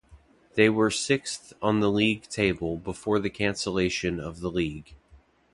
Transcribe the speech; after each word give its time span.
They 0.55 0.67
were 0.67 0.89
sixth 0.89 1.53
on 1.61 1.79
the 1.79 1.91
league 1.91 2.23
table 2.23 2.75
before 2.75 3.19
the 3.19 3.29
cancellation 3.29 4.19
of 4.19 4.39
the 4.39 4.49
league. 4.49 4.95